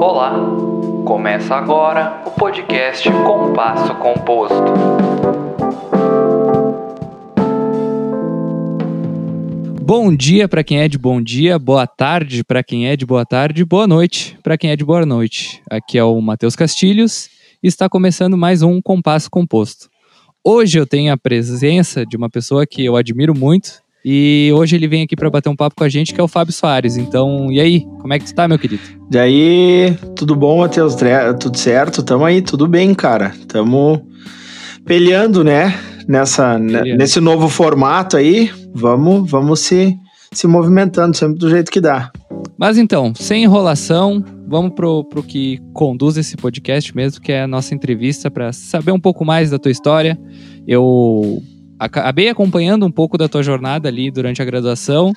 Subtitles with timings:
[0.00, 0.32] Olá!
[1.04, 4.56] Começa agora o podcast Compasso Composto.
[9.82, 13.26] Bom dia para quem é de bom dia, boa tarde para quem é de boa
[13.26, 15.62] tarde, boa noite para quem é de boa noite.
[15.70, 17.28] Aqui é o Matheus Castilhos
[17.62, 19.90] e está começando mais um Compasso Composto.
[20.42, 24.88] Hoje eu tenho a presença de uma pessoa que eu admiro muito e hoje ele
[24.88, 26.96] vem aqui para bater um papo com a gente, que é o Fábio Soares.
[26.96, 28.82] Então, e aí, como é que está, meu querido?
[29.10, 30.96] E aí, tudo bom, Matheus?
[31.38, 32.02] Tudo certo?
[32.02, 33.32] Tamo aí, tudo bem, cara.
[33.46, 34.04] Tamo
[34.84, 35.78] peleando, né?
[36.08, 36.98] Nessa, peleando.
[36.98, 38.50] Nesse novo formato aí.
[38.74, 39.96] Vamos, vamos se,
[40.32, 42.10] se movimentando sempre do jeito que dá.
[42.58, 47.48] Mas então, sem enrolação, vamos pro, pro que conduz esse podcast mesmo, que é a
[47.48, 50.18] nossa entrevista, para saber um pouco mais da tua história.
[50.66, 51.40] Eu
[51.84, 55.12] acabei acompanhando um pouco da tua jornada ali durante a graduação,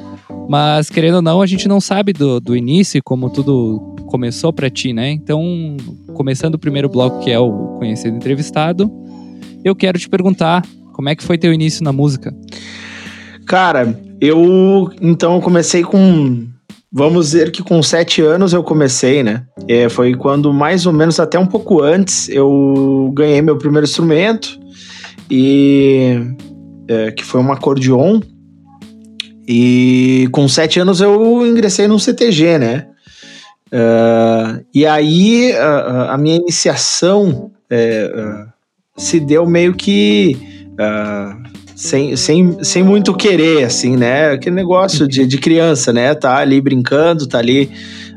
[0.50, 4.70] mas querendo ou não, a gente não sabe do, do início como tudo começou para
[4.70, 5.12] ti, né?
[5.12, 5.78] Então,
[6.14, 8.92] começando o primeiro bloco que é o conhecido entrevistado,
[9.64, 12.34] eu quero te perguntar como é que foi teu início na música?
[13.46, 16.48] Cara, eu então comecei com
[16.98, 19.44] Vamos dizer que com sete anos eu comecei, né?
[19.68, 24.58] É, foi quando mais ou menos até um pouco antes eu ganhei meu primeiro instrumento
[25.30, 26.18] e
[26.88, 28.22] é, que foi um acordeon.
[29.48, 32.88] E com sete anos eu ingressei no CTG, né?
[33.68, 38.52] Uh, e aí a, a, minha iniciação uh,
[38.96, 40.38] se deu meio que
[40.74, 41.44] uh,
[41.76, 44.32] sem, sem, sem muito querer, assim, né?
[44.32, 46.16] Aquele negócio de, de criança, né?
[46.16, 47.70] Tá ali brincando, tá ali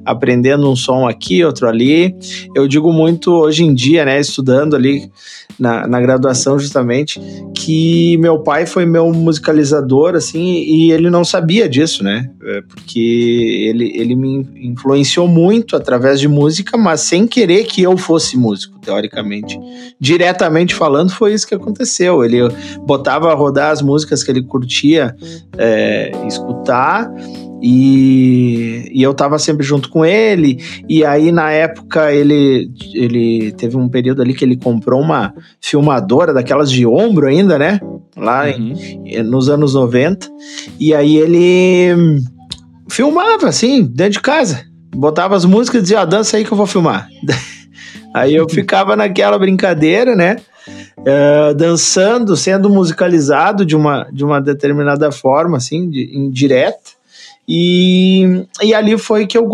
[0.05, 2.15] aprendendo um som aqui, outro ali.
[2.55, 5.11] Eu digo muito hoje em dia, né, estudando ali
[5.59, 7.21] na, na graduação justamente,
[7.55, 12.31] que meu pai foi meu musicalizador, assim, e ele não sabia disso, né?
[12.43, 17.97] É, porque ele, ele me influenciou muito através de música, mas sem querer que eu
[17.97, 19.59] fosse músico, teoricamente.
[20.01, 22.25] Diretamente falando, foi isso que aconteceu.
[22.25, 22.39] Ele
[22.87, 25.15] botava a rodar as músicas que ele curtia
[25.57, 27.11] é, escutar
[27.61, 30.63] e, e eu tava sempre junto com ele.
[30.89, 36.33] E aí, na época, ele, ele teve um período ali que ele comprou uma filmadora
[36.33, 37.81] daquelas de ombro ainda, né?
[38.17, 38.75] Lá uhum.
[39.05, 40.29] em, nos anos 90.
[40.79, 42.21] E aí ele
[42.89, 44.65] filmava, assim, dentro de casa.
[44.95, 47.09] Botava as músicas e dizia, ah, dança aí que eu vou filmar.
[48.15, 50.37] aí eu ficava naquela brincadeira, né?
[50.99, 56.98] Uh, dançando, sendo musicalizado de uma, de uma determinada forma, assim, de, indireta.
[57.49, 59.49] E, e ali foi que eu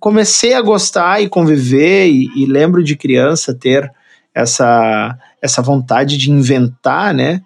[0.00, 3.92] comecei a gostar e conviver, e, e, lembro de criança ter
[4.34, 7.42] essa, essa vontade de inventar, né?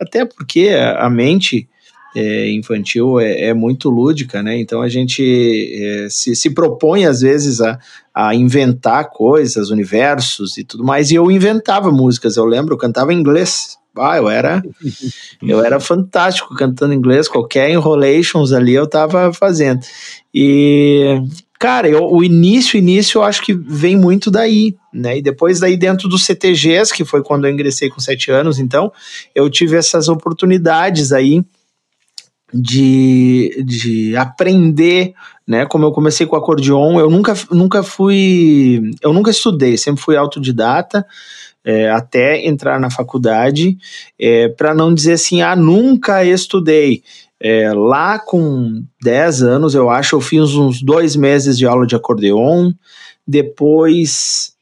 [0.00, 1.68] Até porque a mente
[2.16, 4.58] é, infantil é, é, muito lúdica, né?
[4.58, 7.78] Então a gente é, se, se propõe às vezes a,
[8.14, 11.10] a inventar coisas, universos e tudo mais.
[11.10, 13.76] E eu inventava músicas, eu lembro, eu cantava inglês.
[13.98, 14.62] Ah, eu era,
[15.42, 19.80] eu era fantástico cantando inglês, qualquer enrolations ali eu tava fazendo.
[20.34, 21.20] E,
[21.58, 25.18] cara, eu, o início, início eu acho que vem muito daí, né?
[25.18, 28.92] E depois daí dentro do CTGs, que foi quando eu ingressei com sete anos, então,
[29.34, 31.44] eu tive essas oportunidades aí
[32.52, 35.14] de, de aprender,
[35.46, 35.66] né?
[35.66, 41.06] Como eu comecei com acordeon, eu nunca, nunca fui, eu nunca estudei, sempre fui autodidata,
[41.66, 43.76] é, até entrar na faculdade,
[44.16, 47.02] é, para não dizer assim, ah, nunca estudei.
[47.40, 51.96] É, lá com 10 anos, eu acho, eu fiz uns dois meses de aula de
[51.96, 52.72] acordeon,
[53.26, 54.52] depois,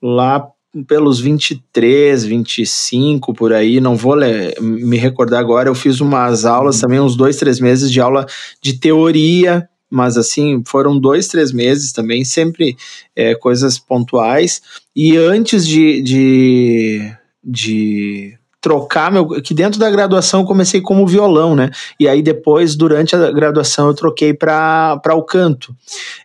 [0.00, 0.46] lá
[0.86, 4.16] pelos 23, 25 por aí, não vou
[4.60, 8.26] me recordar agora, eu fiz umas aulas também, uns dois, três meses de aula
[8.60, 12.76] de teoria mas assim, foram dois, três meses também, sempre
[13.14, 14.62] é, coisas pontuais.
[14.96, 17.12] E antes de, de,
[17.44, 19.26] de trocar meu.
[19.42, 21.68] Que dentro da graduação comecei como violão, né?
[22.00, 25.76] E aí depois, durante a graduação, eu troquei para o canto.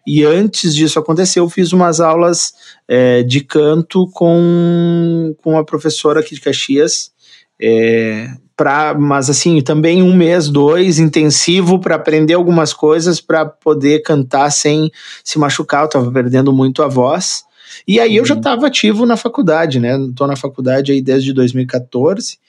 [0.06, 2.54] E antes disso acontecer, eu fiz umas aulas
[2.88, 7.12] é, de canto com, com uma professora aqui de Caxias.
[7.60, 14.02] É, pra, mas assim, também um mês, dois, intensivo para aprender algumas coisas para poder
[14.02, 14.92] cantar sem
[15.24, 15.84] se machucar.
[15.84, 17.46] Eu tava perdendo muito a voz.
[17.88, 18.18] E aí uhum.
[18.18, 18.68] eu já estava uhum.
[18.68, 19.96] ativo na faculdade, né?
[20.16, 22.40] Tô na faculdade aí desde 2014.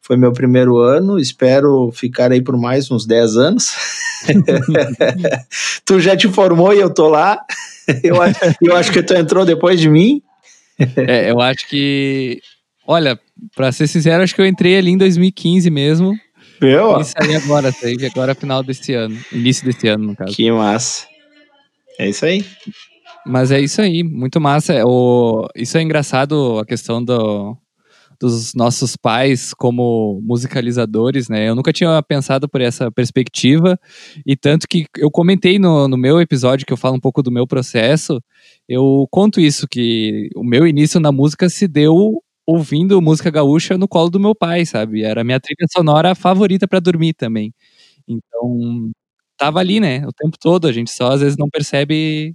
[0.00, 3.72] Foi meu primeiro ano, espero ficar aí por mais uns 10 anos.
[5.84, 7.40] tu já te formou e eu tô lá.
[8.04, 10.22] eu, acho, eu acho que tu entrou depois de mim.
[11.08, 12.40] é, eu acho que
[12.86, 13.18] Olha,
[13.54, 16.14] pra ser sincero, acho que eu entrei ali em 2015 mesmo.
[16.60, 17.00] Meu?
[17.00, 19.18] E saí agora, saí agora final desse ano.
[19.32, 20.34] Início desse ano, no caso.
[20.34, 21.06] Que massa.
[21.98, 22.44] É isso aí.
[23.26, 24.72] Mas é isso aí, muito massa.
[24.72, 27.56] É, o, isso é engraçado, a questão do,
[28.20, 31.48] dos nossos pais como musicalizadores, né?
[31.48, 33.78] Eu nunca tinha pensado por essa perspectiva,
[34.24, 37.32] e tanto que eu comentei no, no meu episódio que eu falo um pouco do
[37.32, 38.22] meu processo,
[38.68, 43.88] eu conto isso, que o meu início na música se deu ouvindo música gaúcha no
[43.88, 45.02] colo do meu pai, sabe?
[45.04, 47.52] Era a minha trilha sonora favorita para dormir também.
[48.08, 48.90] Então,
[49.36, 50.06] tava ali, né?
[50.06, 52.34] O tempo todo, a gente só às vezes não percebe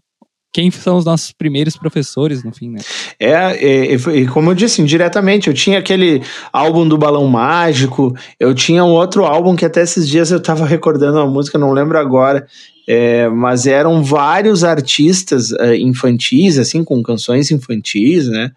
[0.53, 2.79] quem são os nossos primeiros professores, no fim, né?
[3.19, 6.21] É, é, é, como eu disse, indiretamente, eu tinha aquele
[6.51, 10.65] álbum do Balão Mágico, eu tinha um outro álbum que até esses dias eu tava
[10.65, 12.45] recordando uma música, não lembro agora,
[12.87, 18.51] é, mas eram vários artistas é, infantis, assim, com canções infantis, né?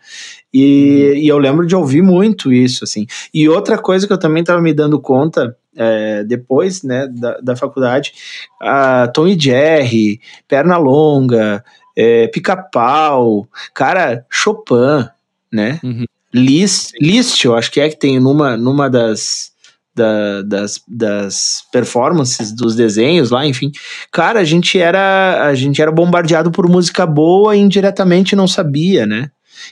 [0.52, 3.06] E, e, eu lembro de ouvir muito isso, assim.
[3.32, 7.56] E outra coisa que eu também estava me dando conta é, depois, né, da, da
[7.56, 8.12] faculdade,
[8.60, 11.64] a Tom e Jerry, Perna Longa,
[11.96, 15.08] é, Pica-Pau, cara, Chopin,
[15.52, 15.80] né?
[15.82, 16.04] Uhum.
[16.32, 19.52] Liszt, Liszt, eu acho que é que tem numa, numa das,
[19.94, 23.70] da, das, das performances dos desenhos lá, enfim.
[24.10, 29.06] Cara, a gente era a gente era bombardeado por música boa e indiretamente não sabia,
[29.06, 29.30] né?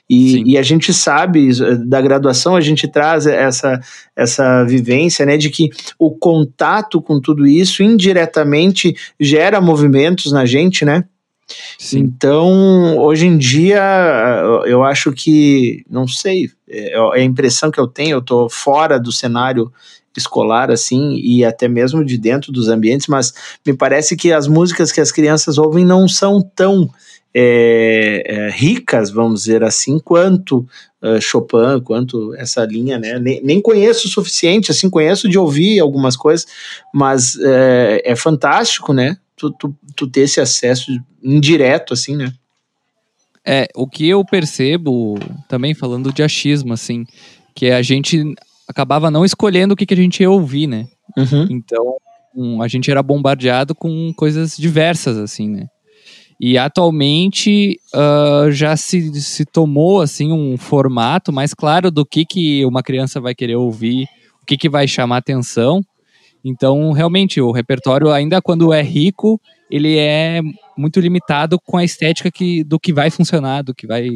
[0.09, 1.51] E, e, a gente sabe
[1.87, 3.81] da graduação, a gente traz essa,
[4.17, 10.85] essa vivência, né, de que o contato com tudo isso indiretamente gera movimentos na gente,
[10.85, 11.05] né?
[11.79, 11.99] Sim.
[12.01, 13.83] Então, hoje em dia,
[14.65, 18.99] eu acho que, não sei, é, é a impressão que eu tenho, eu estou fora
[18.99, 19.71] do cenário
[20.17, 23.33] escolar, assim, e até mesmo de dentro dos ambientes, mas
[23.65, 26.91] me parece que as músicas que as crianças ouvem não são tão
[27.35, 30.67] é, é, ricas, vamos dizer assim, quanto
[31.01, 33.19] uh, Chopin, quanto essa linha, né?
[33.19, 36.47] Nem, nem, conheço o suficiente, assim, conheço de ouvir algumas coisas,
[36.93, 39.17] mas é, é fantástico, né?
[39.37, 40.93] Tu, tu, tu, ter esse acesso
[41.23, 42.33] indireto, assim, né?
[43.45, 45.19] É, o que eu percebo,
[45.49, 47.05] também falando de achismo, assim,
[47.55, 48.35] que a gente
[48.69, 50.87] acabava não escolhendo o que, que a gente ia ouvir, né?
[51.17, 51.47] Uhum.
[51.51, 51.97] Então,
[52.35, 55.67] um, a gente era bombardeado com coisas diversas, assim, né?
[56.41, 62.65] E atualmente uh, já se, se tomou assim um formato mais claro do que, que
[62.67, 64.09] uma criança vai querer ouvir,
[64.43, 65.83] o que, que vai chamar atenção.
[66.45, 70.41] Então, realmente, o repertório, ainda quando é rico, ele é
[70.77, 74.09] muito limitado com a estética que, do que vai funcionar, do que vai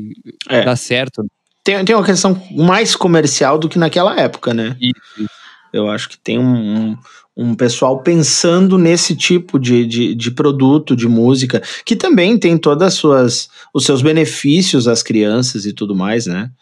[0.48, 0.64] é.
[0.64, 1.24] dar certo.
[1.66, 4.76] Tem, tem uma questão mais comercial do que naquela época, né?
[4.80, 5.28] Isso.
[5.72, 6.96] Eu acho que tem um,
[7.36, 12.94] um, pessoal pensando nesse tipo de, de, de, produto, de música, que também tem todas
[12.94, 16.52] suas os seus benefícios às crianças e tudo mais, né?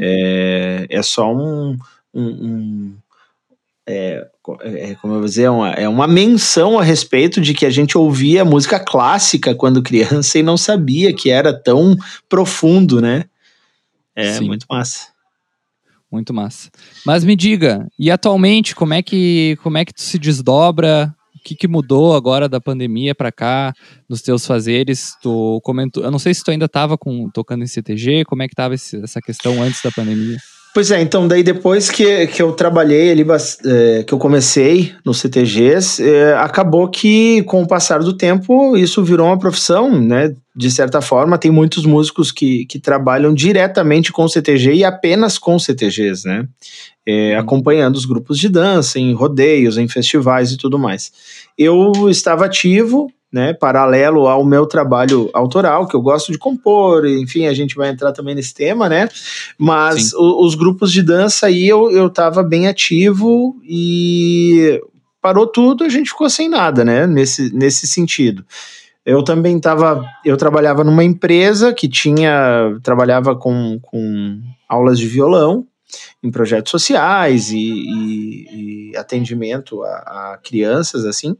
[0.00, 1.76] É, é só um,
[2.14, 2.96] um, um
[3.86, 4.26] é,
[4.62, 7.70] é, como eu vou dizer, é uma, é uma menção a respeito de que a
[7.70, 11.94] gente ouvia música clássica quando criança e não sabia que era tão
[12.26, 13.26] profundo, né?
[14.16, 14.46] É Sim.
[14.46, 15.08] muito massa.
[16.10, 16.70] Muito massa.
[17.04, 21.14] Mas me diga, e atualmente como é que como é que tu se desdobra?
[21.34, 23.72] O que, que mudou agora da pandemia para cá
[24.08, 25.12] nos teus fazeres?
[25.22, 26.98] Tu comentou, eu não sei se tu ainda estava
[27.32, 30.38] tocando em CTG, como é que estava essa questão antes da pandemia?
[30.76, 33.24] Pois é, então daí depois que, que eu trabalhei ali,
[33.64, 39.02] é, que eu comecei no CTGs, é, acabou que com o passar do tempo isso
[39.02, 40.34] virou uma profissão, né?
[40.54, 45.38] De certa forma, tem muitos músicos que, que trabalham diretamente com o CTG e apenas
[45.38, 46.46] com CTGs, né?
[47.08, 47.40] É, uhum.
[47.40, 51.10] acompanhando os grupos de dança, em rodeios, em festivais e tudo mais.
[51.56, 57.46] Eu estava ativo, né, paralelo ao meu trabalho autoral, que eu gosto de compor, enfim,
[57.46, 59.08] a gente vai entrar também nesse tema, né?
[59.58, 64.80] Mas o, os grupos de dança aí eu, eu tava bem ativo e
[65.20, 67.06] parou tudo, a gente ficou sem nada, né?
[67.06, 68.44] Nesse, nesse sentido.
[69.04, 75.64] Eu também estava, eu trabalhava numa empresa que tinha, trabalhava com, com aulas de violão,
[76.22, 81.36] em projetos sociais e, e, e atendimento a, a, crianças, assim.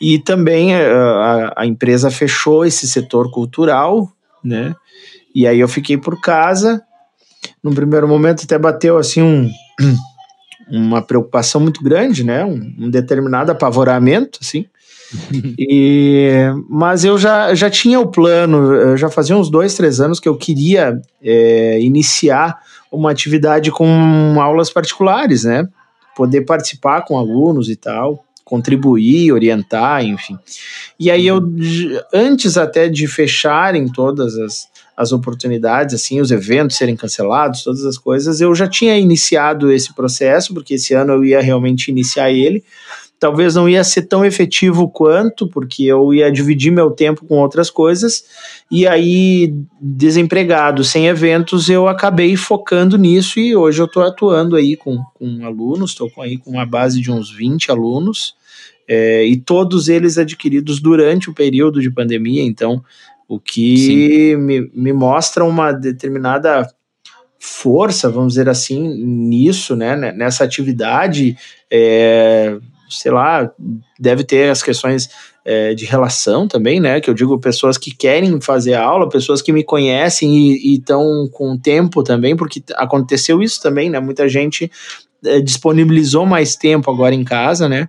[0.00, 4.10] E também eh, a, a, empresa fechou esse setor cultural,
[4.42, 4.74] né?
[5.34, 6.82] E aí eu fiquei por casa.
[7.62, 9.50] No primeiro momento até bateu assim um,
[10.70, 12.44] uma preocupação muito grande, né?
[12.44, 14.66] Um, um determinado apavoramento, assim.
[15.58, 16.32] e,
[16.68, 20.36] mas eu já, já tinha o plano, já fazia uns dois, três anos que eu
[20.36, 22.58] queria é, iniciar
[22.92, 25.66] uma atividade com aulas particulares, né?
[26.14, 30.38] Poder participar com alunos e tal, contribuir, orientar, enfim.
[31.00, 31.40] E aí eu,
[32.12, 37.96] antes até de fecharem todas as, as oportunidades, assim, os eventos serem cancelados, todas as
[37.96, 42.62] coisas, eu já tinha iniciado esse processo, porque esse ano eu ia realmente iniciar ele,
[43.22, 47.70] talvez não ia ser tão efetivo quanto, porque eu ia dividir meu tempo com outras
[47.70, 48.24] coisas,
[48.68, 54.74] e aí, desempregado, sem eventos, eu acabei focando nisso e hoje eu estou atuando aí
[54.76, 58.34] com, com alunos, estou aí com uma base de uns 20 alunos,
[58.88, 62.82] é, e todos eles adquiridos durante o período de pandemia, então
[63.28, 66.68] o que me, me mostra uma determinada
[67.38, 71.36] força, vamos dizer assim, nisso, né, nessa atividade,
[71.70, 72.58] é,
[72.98, 73.50] sei lá,
[73.98, 75.08] deve ter as questões
[75.44, 79.52] é, de relação também, né, que eu digo pessoas que querem fazer aula, pessoas que
[79.52, 84.70] me conhecem e estão com tempo também, porque aconteceu isso também, né, muita gente
[85.24, 87.88] é, disponibilizou mais tempo agora em casa, né,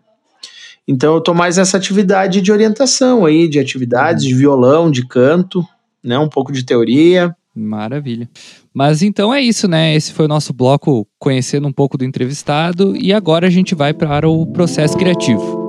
[0.87, 5.65] então eu tô mais nessa atividade de orientação aí, de atividades de violão, de canto,
[6.03, 6.19] né?
[6.19, 7.33] Um pouco de teoria.
[7.55, 8.29] Maravilha.
[8.73, 9.93] Mas então é isso, né?
[9.93, 13.93] Esse foi o nosso bloco conhecendo um pouco do entrevistado e agora a gente vai
[13.93, 15.61] para o processo criativo.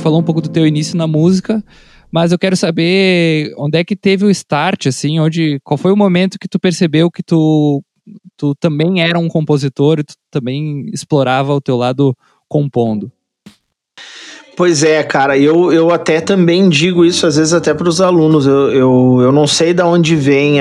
[0.00, 1.62] Falou um pouco do teu início na música,
[2.10, 5.96] mas eu quero saber onde é que teve o start, assim, onde, qual foi o
[5.96, 7.84] momento que tu percebeu que tu,
[8.38, 12.16] tu também era um compositor e tu também explorava o teu lado
[12.48, 13.12] compondo?
[14.56, 18.46] Pois é, cara, eu, eu até também digo isso às vezes até para os alunos.
[18.46, 20.60] Eu, eu, eu não sei de onde vêm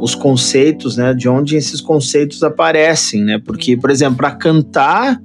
[0.00, 1.14] os conceitos, né?
[1.14, 3.38] De onde esses conceitos aparecem, né?
[3.38, 5.22] Porque, por exemplo, para cantar,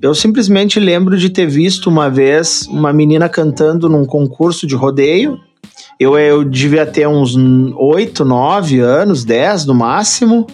[0.00, 5.36] eu simplesmente lembro de ter visto uma vez uma menina cantando num concurso de rodeio.
[5.98, 10.46] Eu, eu devia ter uns 8, 9 anos, 10 no máximo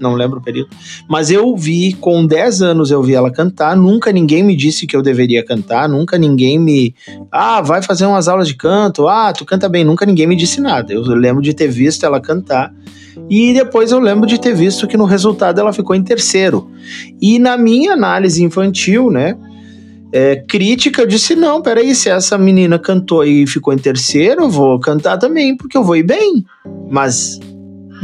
[0.00, 0.70] não lembro o período.
[1.08, 4.96] Mas eu vi, com 10 anos eu vi ela cantar, nunca ninguém me disse que
[4.96, 6.94] eu deveria cantar, nunca ninguém me.
[7.30, 10.60] Ah, vai fazer umas aulas de canto, ah, tu canta bem, nunca ninguém me disse
[10.60, 10.92] nada.
[10.92, 12.72] Eu lembro de ter visto ela cantar.
[13.30, 16.70] E depois eu lembro de ter visto que no resultado ela ficou em terceiro.
[17.20, 19.36] E na minha análise infantil, né?
[20.12, 24.50] É, crítica, eu disse: não, peraí, se essa menina cantou e ficou em terceiro, eu
[24.50, 26.44] vou cantar também, porque eu vou ir bem.
[26.88, 27.40] Mas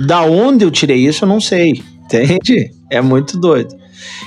[0.06, 1.82] da onde eu tirei isso, eu não sei.
[2.04, 2.70] Entende?
[2.90, 3.74] É muito doido.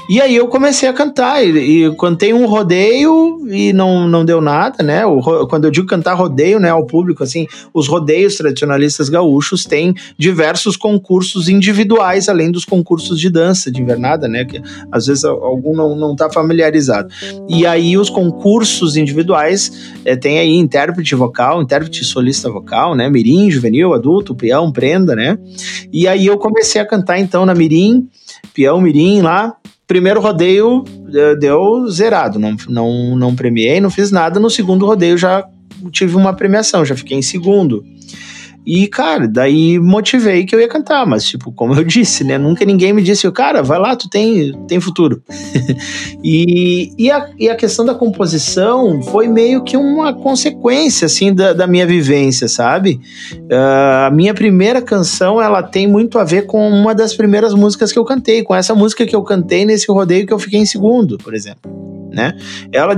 [0.10, 4.40] E aí eu comecei a cantar e, e cantei um rodeio e não, não deu
[4.40, 5.06] nada, né?
[5.06, 9.94] O, quando eu digo cantar rodeio, né, ao público, assim, os rodeios tradicionalistas gaúchos têm
[10.18, 14.46] diversos concursos individuais, além dos concursos de dança de invernada, né?
[14.46, 17.10] Que às vezes algum não, não tá familiarizado.
[17.50, 23.10] E aí os concursos individuais é, tem aí intérprete vocal, intérprete solista vocal, né?
[23.10, 25.38] Mirim, juvenil, adulto, peão, prenda, né?
[25.92, 28.08] E aí eu comecei a cantar então na Mirim,
[28.54, 29.56] peão, mirim lá,
[29.88, 34.40] primeiro rodeio eh, deu zerado, não, não, não premiei, não fiz nada.
[34.40, 35.48] No segundo rodeio já
[35.92, 37.84] tive uma premiação, já fiquei em segundo.
[38.66, 42.38] E, cara, daí motivei que eu ia cantar, mas, tipo, como eu disse, né?
[42.38, 45.22] Nunca ninguém me disse, cara, vai lá, tu tem, tem futuro.
[46.24, 51.54] e, e, a, e a questão da composição foi meio que uma consequência, assim, da,
[51.54, 53.00] da minha vivência, sabe?
[53.34, 57.92] Uh, a minha primeira canção, ela tem muito a ver com uma das primeiras músicas
[57.92, 60.66] que eu cantei, com essa música que eu cantei nesse rodeio que eu fiquei em
[60.66, 62.34] segundo, por exemplo né?
[62.72, 62.98] Ela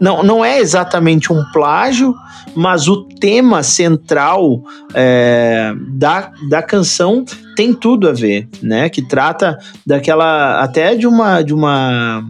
[0.00, 2.12] não, não é exatamente um plágio,
[2.56, 4.60] mas o tema central
[4.92, 7.24] é, da, da canção
[7.54, 8.88] tem tudo a ver, né?
[8.88, 12.24] Que trata daquela até de uma de uma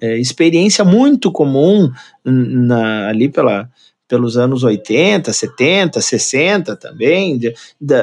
[0.00, 1.88] é, experiência muito comum
[2.24, 3.70] na, ali pela
[4.08, 7.54] pelos anos 80, 70, 60 também, de,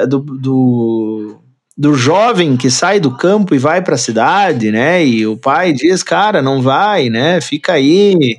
[0.06, 1.36] do, do
[1.76, 5.04] do jovem que sai do campo e vai para a cidade, né?
[5.04, 7.40] E o pai diz, cara, não vai, né?
[7.40, 8.36] Fica aí,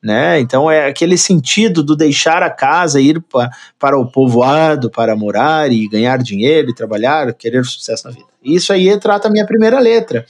[0.00, 0.38] né?
[0.38, 5.72] Então é aquele sentido do deixar a casa, ir pra, para o povoado para morar
[5.72, 8.26] e ganhar dinheiro e trabalhar, querer sucesso na vida.
[8.44, 10.24] Isso aí trata a minha primeira letra.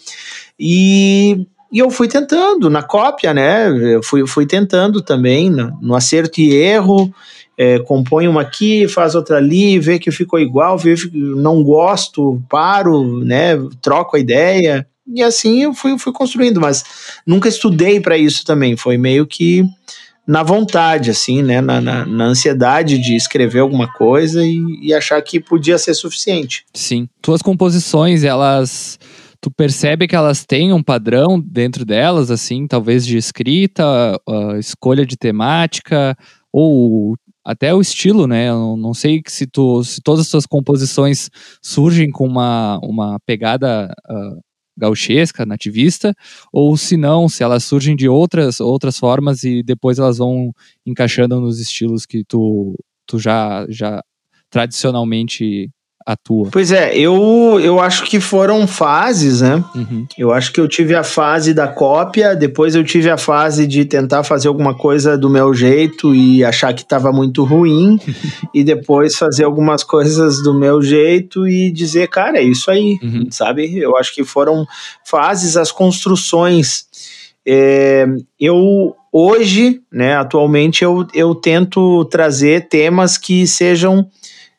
[0.59, 3.69] E, e eu fui tentando, na cópia, né?
[3.69, 7.13] Eu fui, fui tentando também, no, no acerto e erro
[7.57, 12.43] é, compõe uma aqui, faz outra ali, vê que ficou igual, vê que não gosto,
[12.49, 14.87] paro, né, troco a ideia.
[15.07, 16.85] E assim eu fui, fui construindo, mas
[17.27, 18.77] nunca estudei para isso também.
[18.77, 19.65] Foi meio que
[20.27, 25.23] na vontade, assim, né, na, na, na ansiedade de escrever alguma coisa e, e achar
[25.23, 26.65] que podia ser suficiente.
[26.75, 27.09] Sim.
[27.23, 28.99] Tuas composições, elas
[29.41, 33.85] tu percebe que elas têm um padrão dentro delas, assim, talvez de escrita,
[34.59, 36.17] escolha de temática,
[36.53, 37.15] ou
[37.47, 38.49] até o estilo, né?
[38.49, 41.31] Eu não sei se, tu, se todas as suas composições
[41.63, 44.41] surgem com uma, uma pegada uh,
[44.77, 46.13] gauchesca, nativista,
[46.53, 50.51] ou se não, se elas surgem de outras, outras formas e depois elas vão
[50.85, 52.77] encaixando nos estilos que tu,
[53.07, 54.03] tu já, já
[54.51, 55.71] tradicionalmente
[56.07, 56.49] atua?
[56.53, 59.63] Pois é, eu, eu acho que foram fases, né?
[59.75, 60.07] Uhum.
[60.17, 63.85] Eu acho que eu tive a fase da cópia, depois eu tive a fase de
[63.85, 67.99] tentar fazer alguma coisa do meu jeito e achar que estava muito ruim,
[68.55, 73.27] e depois fazer algumas coisas do meu jeito e dizer, cara, é isso aí, Uhum.
[73.31, 73.77] sabe?
[73.77, 74.65] Eu acho que foram
[75.05, 76.85] fases, as construções.
[77.45, 78.07] É,
[78.39, 84.07] eu hoje, né, atualmente, eu, eu tento trazer temas que sejam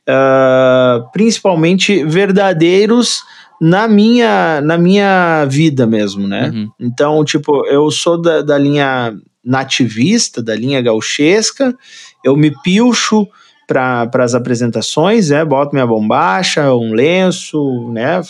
[0.07, 3.23] ah, principalmente verdadeiros
[3.59, 6.51] na minha, na minha vida mesmo, né?
[6.53, 6.69] Uhum.
[6.79, 11.75] Então, tipo, eu sou da, da linha nativista, da linha gauchesca,
[12.23, 13.27] eu me pilcho
[13.67, 15.43] para as apresentações, né?
[15.43, 18.21] Boto minha bombacha, um lenço, né?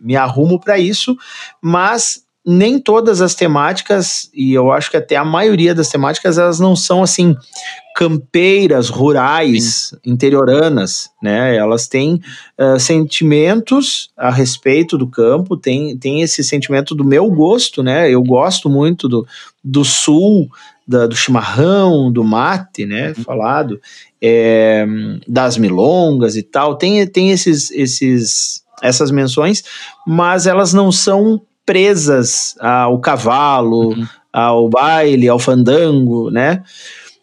[0.00, 1.16] Me arrumo para isso,
[1.62, 6.60] mas nem todas as temáticas, e eu acho que até a maioria das temáticas, elas
[6.60, 7.34] não são assim
[7.96, 11.56] campeiras, rurais, interioranas, né?
[11.56, 12.20] Elas têm
[12.58, 18.10] ah, sentimentos a respeito do campo, tem, tem esse sentimento do meu gosto, né?
[18.10, 19.26] Eu gosto muito do,
[19.62, 20.48] do sul,
[20.86, 23.14] da- do chimarrão, do mate, né?
[23.14, 23.80] Falado,
[24.20, 24.84] é,
[25.26, 26.76] das milongas e tal.
[26.76, 29.62] Tem, tem esses, esses, essas menções,
[30.06, 34.06] mas elas não são presas ao cavalo, Uhum.
[34.32, 36.62] ao baile, ao fandango, né?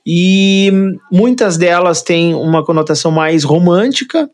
[0.06, 0.72] E
[1.12, 4.30] muitas delas têm uma conotação mais romântica,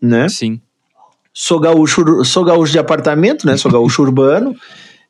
[0.00, 0.28] né?
[0.28, 0.60] Sim.
[1.34, 3.56] Sou gaúcho, sou gaúcho de apartamento, né?
[3.56, 4.54] Sou gaúcho urbano.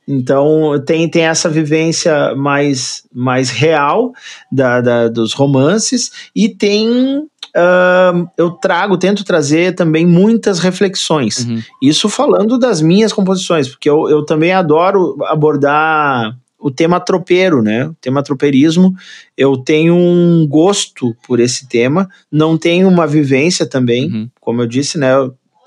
[0.06, 4.12] Então tem, tem essa vivência mais, mais real
[4.50, 11.44] da, da- dos romances e tem ah, eu trago, tento trazer também muitas reflexões.
[11.46, 11.60] Uhum.
[11.82, 17.86] Isso falando das minhas composições, porque eu, eu também adoro abordar o tema tropeiro, né?
[17.86, 18.92] O tema tropeirismo.
[19.36, 24.28] Eu tenho um gosto por esse tema, não tenho uma vivência também, Uhum.
[24.40, 25.12] como eu disse, né?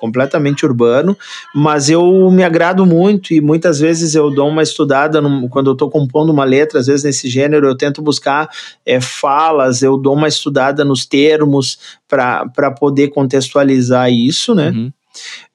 [0.02, 1.16] Completamente urbano,
[1.54, 5.74] mas eu me agrado muito e muitas vezes eu dou uma estudada num- quando eu
[5.74, 8.50] estou compondo uma letra, às vezes nesse gênero, eu tento buscar
[8.84, 11.78] é, falas, eu dou uma estudada nos termos
[12.10, 14.72] para poder contextualizar isso, né?
[14.72, 14.92] Uhum.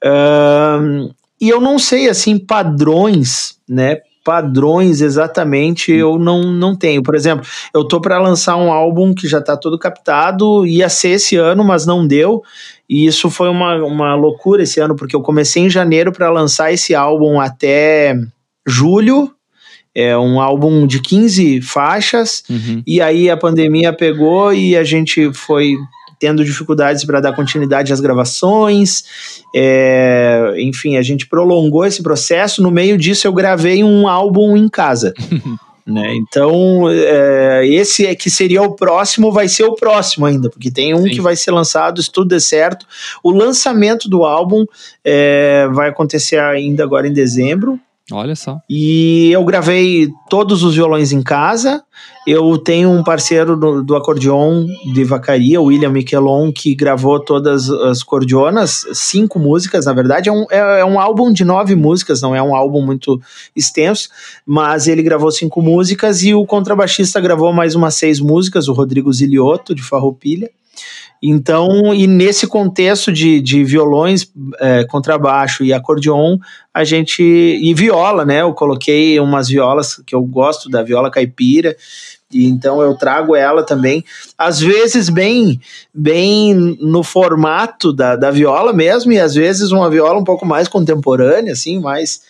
[0.05, 1.09] Ahn,
[1.41, 3.99] e eu não sei, assim, padrões, né?
[4.25, 7.03] Padrões exatamente eu não, não tenho.
[7.03, 11.11] Por exemplo, eu tô para lançar um álbum que já tá todo captado, ia ser
[11.11, 12.43] esse ano, mas não deu.
[12.89, 16.73] E isso foi uma, uma loucura esse ano, porque eu comecei em janeiro para lançar
[16.73, 18.17] esse álbum até
[18.67, 19.33] julho.
[19.95, 22.45] É um álbum de 15 faixas.
[22.51, 22.83] Uhum.
[22.87, 25.75] E aí a pandemia pegou e a gente foi
[26.19, 29.05] tendo dificuldades para dar continuidade às gravações.
[29.55, 32.63] É, enfim, a gente prolongou esse processo.
[32.63, 35.13] No meio disso, eu gravei um álbum em casa.
[35.87, 36.15] né?
[36.17, 40.93] Então, é, esse é que seria o próximo, vai ser o próximo ainda, porque tem
[40.95, 41.11] um Sim.
[41.11, 42.85] que vai ser lançado, se tudo der certo.
[43.23, 44.65] O lançamento do álbum
[45.05, 47.79] é, vai acontecer ainda agora em dezembro.
[48.13, 48.61] Olha só.
[48.71, 51.83] E eu gravei todos os violões em casa.
[52.25, 54.65] Eu tenho um parceiro do, do acordeon
[54.95, 60.29] de vacaria, o William Miquelon, que gravou todas as cordionas, cinco músicas, na verdade.
[60.29, 63.21] É um, é, é um álbum de nove músicas, não é um álbum muito
[63.57, 64.09] extenso,
[64.47, 69.13] mas ele gravou cinco músicas e o contrabaixista gravou mais umas seis músicas, o Rodrigo
[69.13, 70.49] Ziliotto, de Farroupilha.
[71.23, 76.39] Então, e nesse contexto de, de violões, é, contrabaixo e acordeon,
[76.73, 77.23] a gente.
[77.23, 78.43] E viola, né?
[78.43, 81.75] Eu coloquei umas violas que eu gosto da viola caipira,
[82.31, 84.05] e então eu trago ela também,
[84.37, 85.61] às vezes bem
[85.95, 90.69] bem no formato da, da viola mesmo, e às vezes uma viola um pouco mais
[90.69, 92.21] contemporânea, assim, mais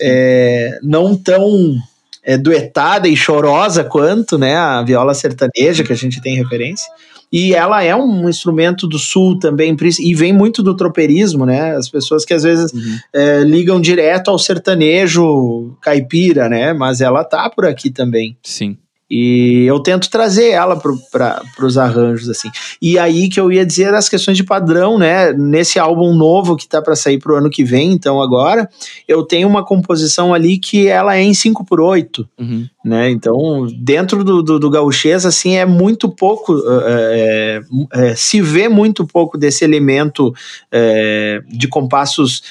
[0.00, 1.76] é, não tão
[2.24, 6.90] é, duetada e chorosa quanto né, a viola sertaneja que a gente tem referência.
[7.32, 11.74] E ela é um instrumento do sul também, e vem muito do tropeirismo, né?
[11.74, 12.98] As pessoas que às vezes Uhum.
[13.14, 16.74] é, ligam direto ao sertanejo caipira, né?
[16.74, 18.36] Mas ela tá por aqui também.
[18.42, 18.76] Sim.
[19.14, 22.50] E eu tento trazer ela para os arranjos, assim.
[22.80, 25.34] E aí que eu ia dizer as questões de padrão, né?
[25.34, 28.66] Nesse álbum novo que tá para sair pro ano que vem, então agora,
[29.06, 32.66] eu tenho uma composição ali que ela é em 5 por 8 Uhum.
[32.84, 33.10] né?
[33.10, 37.60] Então, dentro do, do, do gauchês, assim, é muito pouco, é,
[37.92, 40.34] é, se vê muito pouco desse elemento
[40.70, 42.42] é, de compassos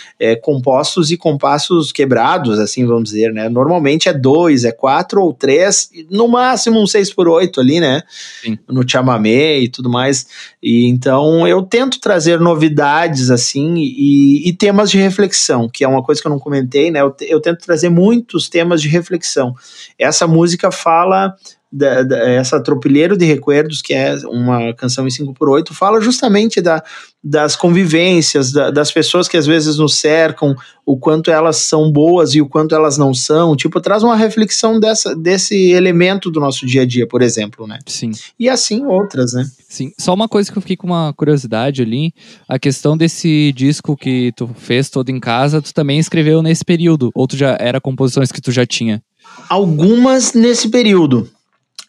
[0.42, 3.50] compostos e compassos quebrados, assim, vamos dizer, né?
[3.50, 8.04] Normalmente é dois, é quatro ou três, no máximo um seis por oito ali, né?
[8.42, 8.58] Sim.
[8.68, 10.28] No chamamé e tudo mais.
[10.62, 16.04] E então eu tento trazer novidades, assim, e, e temas de reflexão, que é uma
[16.04, 17.02] coisa que eu não comentei, né?
[17.02, 19.56] Eu, eu tento trazer muitos temas de reflexão
[19.98, 21.36] essa música fala
[21.72, 26.02] da, da, essa Tropilheiro de Recuerdos, que é uma canção em 5 por 8 fala
[26.02, 26.84] justamente da,
[27.24, 30.56] das convivências, da, das pessoas que às vezes nos cercam,
[30.86, 33.56] o quanto elas são boas e o quanto elas não são.
[33.56, 37.80] Tipo, traz uma reflexão dessa, desse elemento do nosso dia a dia, por exemplo, né?
[37.86, 38.12] Sim.
[38.38, 39.50] E assim outras, né?
[39.70, 39.94] Sim.
[39.98, 42.14] Só uma coisa que eu fiquei com uma curiosidade ali,
[42.50, 47.12] a questão desse disco que tu fez todo em casa, tu também escreveu nesse período,
[47.16, 49.02] ou tu já era composições que tu já tinha?
[49.48, 51.30] Algumas nesse período.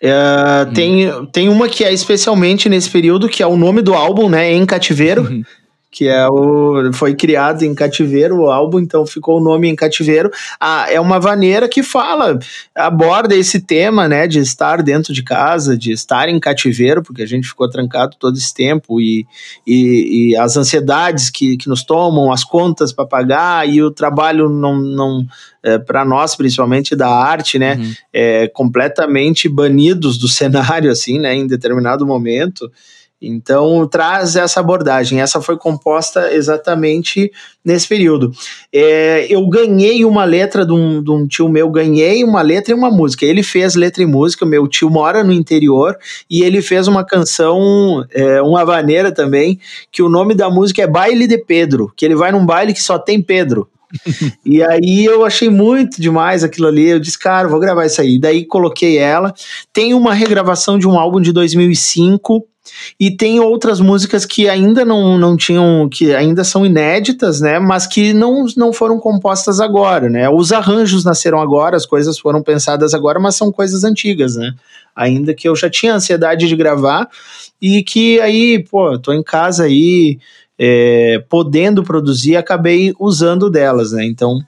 [0.03, 0.73] É, hum.
[0.73, 4.53] tem, tem uma que é especialmente nesse período, que é o nome do álbum, né?
[4.53, 5.23] Em Cativeiro.
[5.23, 5.45] Uhum
[5.93, 10.31] que é o foi criado em cativeiro o álbum, então ficou o nome em cativeiro.
[10.59, 12.39] Ah, é uma maneira que fala,
[12.75, 17.27] aborda esse tema, né, de estar dentro de casa, de estar em cativeiro, porque a
[17.27, 19.27] gente ficou trancado todo esse tempo e,
[19.67, 24.49] e, e as ansiedades que, que nos tomam, as contas para pagar e o trabalho
[24.49, 25.27] não, não
[25.63, 27.93] é, para nós, principalmente da arte, né, uhum.
[28.11, 32.73] é, completamente banidos do cenário, assim, né, em determinado momento.
[33.23, 35.21] Então, traz essa abordagem.
[35.21, 37.31] Essa foi composta exatamente
[37.65, 38.33] nesse período.
[38.73, 42.77] É, eu ganhei uma letra de um, de um, tio meu, ganhei uma letra e
[42.77, 43.25] uma música.
[43.25, 45.97] Ele fez letra e música, meu tio mora no interior,
[46.29, 49.61] e ele fez uma canção, é, uma vaneira também,
[49.93, 52.83] que o nome da música é Baile de Pedro, que ele vai num baile que
[52.83, 53.69] só tem Pedro.
[54.45, 56.89] e aí eu achei muito demais aquilo ali.
[56.89, 58.19] Eu disse, cara, vou gravar isso aí.
[58.19, 59.33] Daí coloquei ela.
[59.73, 62.47] Tem uma regravação de um álbum de 2005
[62.99, 67.59] e tem outras músicas que ainda não, não tinham, que ainda são inéditas, né?
[67.59, 70.29] Mas que não, não foram compostas agora, né?
[70.29, 74.55] Os arranjos nasceram agora, as coisas foram pensadas agora, mas são coisas antigas, né?
[74.95, 77.09] Ainda que eu já tinha ansiedade de gravar
[77.61, 80.19] e que aí, pô, tô em casa aí,
[80.59, 84.05] é, podendo produzir, acabei usando delas, né?
[84.05, 84.39] Então,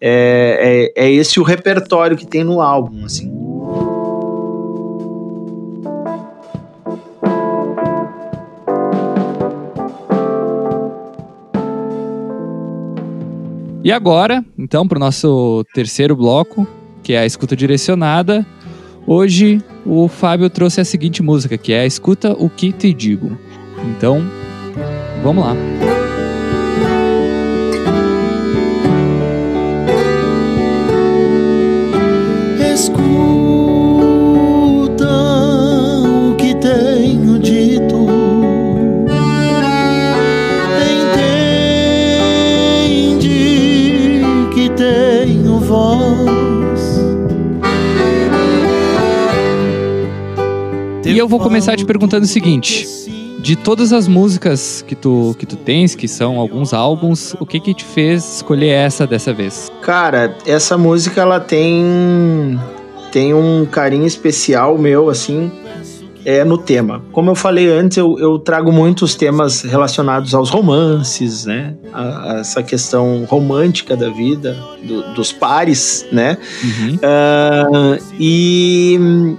[0.00, 3.45] é, é, é esse o repertório que tem no álbum, assim.
[13.86, 16.66] E agora, então, para o nosso terceiro bloco,
[17.04, 18.44] que é a escuta direcionada,
[19.06, 23.38] hoje o Fábio trouxe a seguinte música, que é Escuta o que te digo.
[23.88, 24.20] Então,
[25.22, 25.95] vamos lá.
[51.26, 52.86] Eu vou começar te perguntando o seguinte:
[53.40, 57.58] de todas as músicas que tu, que tu tens, que são alguns álbuns, o que
[57.58, 59.70] que te fez escolher essa dessa vez?
[59.82, 62.56] Cara, essa música ela tem
[63.10, 65.50] tem um carinho especial meu assim,
[66.24, 67.02] é no tema.
[67.10, 71.74] Como eu falei antes, eu, eu trago muitos temas relacionados aos romances, né?
[71.92, 76.38] A, a essa questão romântica da vida, do, dos pares, né?
[76.62, 76.94] Uhum.
[76.96, 79.36] Uh, e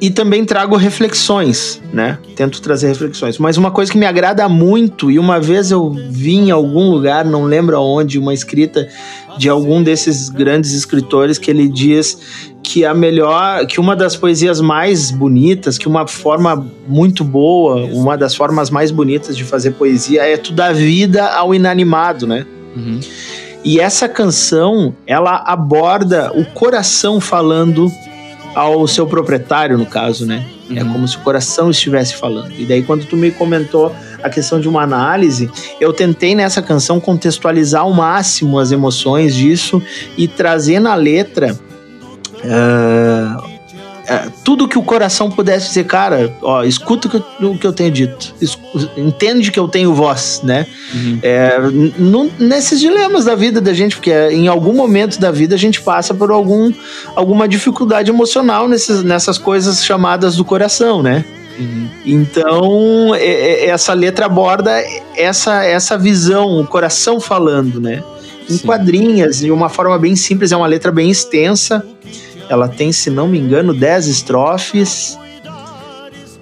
[0.00, 2.18] e também trago reflexões, né?
[2.34, 3.36] Tento trazer reflexões.
[3.36, 7.24] Mas uma coisa que me agrada muito, e uma vez eu vi em algum lugar,
[7.24, 8.88] não lembro aonde, uma escrita
[9.36, 12.18] de algum desses grandes escritores que ele diz
[12.62, 18.16] que a melhor, que uma das poesias mais bonitas, que uma forma muito boa, uma
[18.16, 22.46] das formas mais bonitas de fazer poesia é tu dar vida ao inanimado, né?
[22.74, 23.00] Uhum.
[23.62, 27.90] E essa canção, ela aborda o coração falando
[28.54, 30.44] ao seu proprietário, no caso, né?
[30.68, 30.78] É uhum.
[30.78, 32.52] É como se o coração estivesse falando.
[32.58, 37.00] E daí, quando tu me comentou a questão de uma análise, eu tentei nessa canção
[37.00, 39.82] contextualizar ao máximo as emoções disso
[40.16, 41.58] e trazer na letra.
[42.36, 43.49] Uh,
[44.44, 47.72] tudo que o coração pudesse dizer, cara, ó, escuta o que eu, o que eu
[47.72, 48.34] tenho dito,
[48.96, 50.66] entende que eu tenho voz, né?
[50.92, 51.18] Uhum.
[51.22, 51.58] É,
[52.38, 56.12] nesses dilemas da vida da gente, porque em algum momento da vida a gente passa
[56.12, 56.72] por algum,
[57.14, 61.24] alguma dificuldade emocional nesses, nessas coisas chamadas do coração, né?
[61.58, 61.88] Uhum.
[62.04, 64.72] Então, é, é, essa letra aborda
[65.16, 68.02] essa, essa visão, o coração falando, né?
[68.48, 68.66] Em Sim.
[68.66, 71.84] quadrinhas, de uma forma bem simples, é uma letra bem extensa.
[72.50, 75.16] Ela tem, se não me engano, 10 estrofes.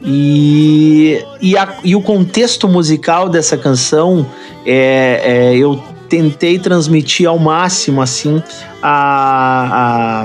[0.02, 4.26] E, e, a, e, o contexto musical dessa canção
[4.64, 8.42] é, é, eu tentei transmitir ao máximo assim
[8.82, 10.24] a,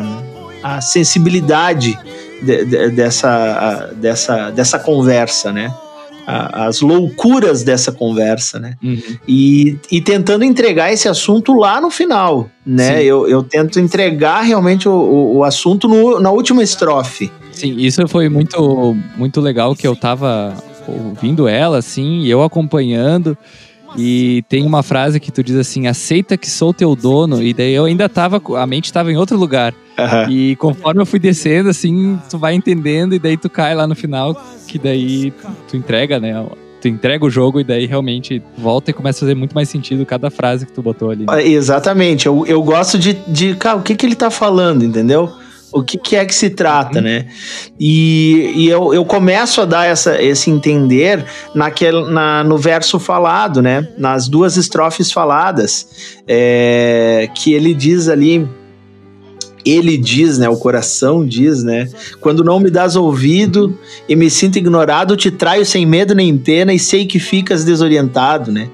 [0.63, 1.99] a, a sensibilidade
[2.41, 5.73] de, de, dessa, a, dessa, dessa conversa, né?
[6.25, 8.75] A, as loucuras dessa conversa, né?
[8.83, 9.01] Uhum.
[9.27, 13.03] E, e tentando entregar esse assunto lá no final, né?
[13.03, 17.31] Eu, eu tento entregar realmente o, o, o assunto no, na última estrofe.
[17.51, 20.55] Sim, isso foi muito, muito legal que eu tava
[20.87, 23.37] ouvindo ela, assim, e eu acompanhando.
[23.97, 27.41] E tem uma frase que tu diz assim: aceita que sou teu dono.
[27.41, 29.73] E daí eu ainda tava, a mente tava em outro lugar.
[29.97, 30.29] Aham.
[30.29, 33.95] E conforme eu fui descendo, assim, tu vai entendendo, e daí tu cai lá no
[33.95, 34.35] final,
[34.67, 35.31] que daí
[35.67, 36.45] tu entrega, né?
[36.81, 40.05] Tu entrega o jogo e daí realmente volta e começa a fazer muito mais sentido
[40.05, 41.25] cada frase que tu botou ali.
[41.25, 41.47] né?
[41.47, 42.25] Exatamente.
[42.25, 43.55] Eu, eu gosto de, de.
[43.55, 45.31] Cara, o que, que ele tá falando, entendeu?
[45.73, 47.25] O que, que é que se trata, né?
[47.79, 53.59] E, e eu, eu começo a dar essa, esse entender naquele, na, no verso falado,
[53.59, 53.87] né?
[53.97, 58.47] Nas duas estrofes faladas, é, que ele diz ali.
[59.65, 60.47] Ele diz, né?
[60.47, 61.89] O coração diz, né?
[62.19, 63.75] Quando não me dás ouvido
[64.07, 68.51] e me sinto ignorado, te traio sem medo nem pena e sei que ficas desorientado,
[68.51, 68.69] né?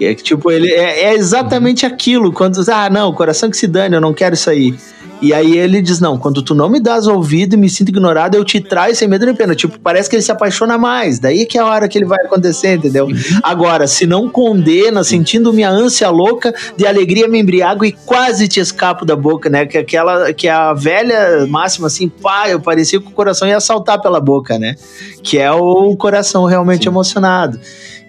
[0.00, 2.32] É tipo, ele é, é exatamente aquilo.
[2.32, 4.74] Quando, ah, não, coração que se dane, eu não quero isso aí.
[5.22, 8.34] E aí ele diz: Não, quando tu não me dás ouvido e me sinto ignorado,
[8.34, 9.54] eu te traio sem medo nem pena.
[9.54, 11.20] Tipo, parece que ele se apaixona mais.
[11.20, 13.06] Daí que é a hora que ele vai acontecer, entendeu?
[13.40, 18.58] Agora, se não condena, sentindo minha ânsia louca, de alegria me embriago e quase te
[18.58, 19.64] escapo da boca, né?
[19.64, 24.02] Que aquela que a velha máxima assim, pá, eu parecia que o coração ia saltar
[24.02, 24.74] pela boca, né?
[25.22, 26.88] Que é o coração realmente Sim.
[26.88, 27.60] emocionado.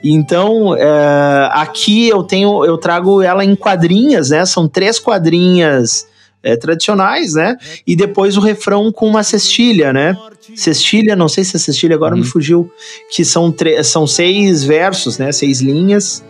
[0.04, 4.46] Então, é, aqui eu tenho, eu trago ela em quadrinhas, né?
[4.46, 6.08] São três quadrinhas
[6.44, 7.58] é, tradicionais, né?
[7.88, 10.16] E depois o refrão com uma cestilha, né?
[10.56, 12.22] Cestilha, não sei se é cestilha, agora Uhum.
[12.22, 12.70] me fugiu.
[13.10, 13.54] Que são,
[13.84, 15.32] são seis versos, né?
[15.32, 16.24] Seis linhas,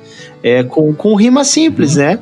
[0.43, 2.19] é, com, com rima simples, né?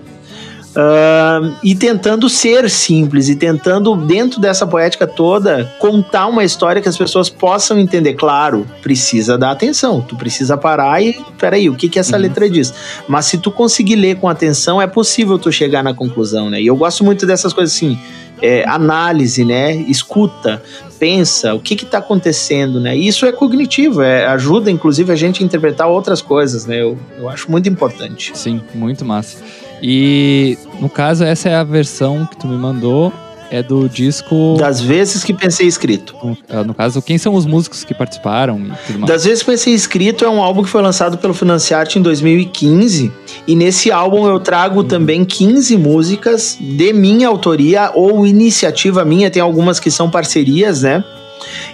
[0.76, 6.88] Ah, e tentando ser simples e tentando, dentro dessa poética toda, contar uma história que
[6.88, 8.14] as pessoas possam entender.
[8.14, 12.22] Claro, precisa dar atenção, tu precisa parar e, peraí, o que que essa Uhum.
[12.22, 12.74] letra diz?
[13.08, 16.62] Mas se tu conseguir ler com atenção, é possível tu chegar na conclusão, né?
[16.62, 18.00] E eu gosto muito dessas coisas assim,
[18.42, 19.76] é, análise, né?
[19.76, 20.64] Escuta,
[20.98, 22.96] pensa, o que que tá acontecendo, né?
[22.98, 26.82] E Isso é cognitivo, é, ajuda inclusive a gente a interpretar outras coisas, né?
[26.82, 28.32] Eu, eu acho muito importante.
[28.36, 29.38] Sim, muito massa.
[29.82, 33.12] E no caso, essa é a versão que tu me mandou,
[33.52, 34.56] é do disco.
[34.58, 36.16] Das vezes que pensei escrito.
[36.24, 39.12] No, no caso, quem são os músicos que participaram e tudo mais?
[39.12, 43.12] Das vezes que pensei escrito é um álbum que foi lançado pelo Financiarte em 2015
[43.46, 49.42] e nesse álbum eu trago também 15 músicas de minha autoria ou iniciativa minha, tem
[49.42, 51.04] algumas que são parcerias, né?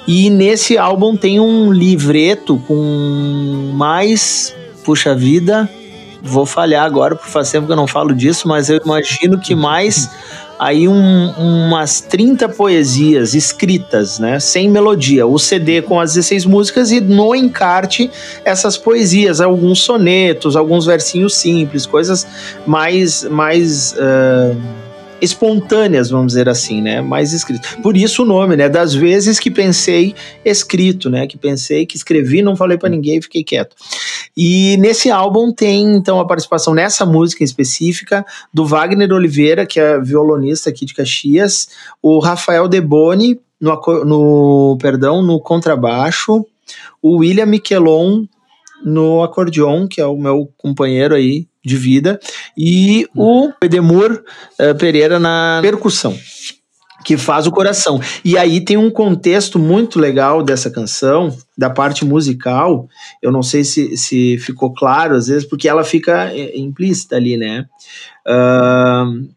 [0.07, 5.69] E nesse álbum tem um livreto com mais, puxa vida,
[6.27, 9.55] vou falhar agora, porque faz tempo que eu não falo disso, mas eu imagino que
[9.55, 10.09] mais
[10.59, 16.91] aí um- umas 30 poesias escritas, né, sem melodia, o CD com as 16 músicas
[16.91, 18.09] e no encarte
[18.43, 22.25] essas poesias, alguns sonetos, alguns versinhos simples, coisas
[22.65, 24.55] mais mais ah,
[25.21, 27.75] espontâneas, vamos dizer assim, né, mais escritas.
[27.81, 30.13] Por isso o nome, né, das vezes que pensei
[30.45, 33.75] escrito, né, que pensei, que escrevi, não falei pra ninguém, fiquei quieto.
[34.37, 38.23] E nesse álbum tem então a participação nessa música específica
[38.53, 41.69] do Wagner Oliveira, que é violonista aqui de Caxias,
[42.03, 46.45] o Rafael Deboni no, no perdão, no contrabaixo,
[47.01, 48.25] o William Miquelon
[48.85, 52.19] no acordeon, que é o meu companheiro aí de vida,
[52.55, 54.23] e o Edemur
[54.59, 56.15] eh, Pereira na percussão.
[57.05, 58.01] Que faz o coração.
[58.25, 62.87] E aí tem um contexto muito legal dessa canção, da parte musical.
[63.21, 67.37] Eu não sei se, se ficou claro, às vezes, porque ela fica eh, implícita ali,
[67.37, 67.65] né?
[68.27, 69.27] Ahn,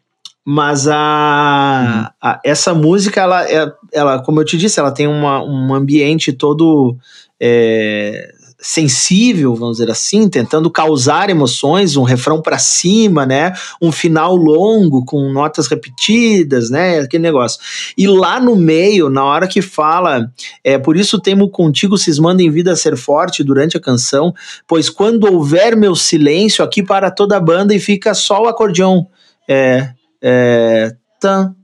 [0.44, 5.42] mas a, a- essa música, ela, é- ela, como eu te disse, ela tem uma,
[5.44, 6.96] um ambiente todo
[7.38, 13.54] é, sensível, vamos dizer assim, tentando causar emoções, um refrão para cima, né?
[13.80, 17.00] Um final longo com notas repetidas, né?
[17.00, 17.60] Aquele negócio.
[17.96, 20.30] E lá no meio, na hora que fala,
[20.62, 24.34] é por isso temo contigo cismando em vida ser forte durante a canção,
[24.66, 29.06] pois quando houver meu silêncio aqui para toda a banda e fica só o acordeão.
[29.48, 29.90] É,
[30.22, 31.54] é, tan,